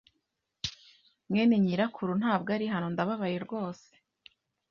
[1.29, 3.89] mwene nyirakuru ntabwo ari hano, ndababaye rwose.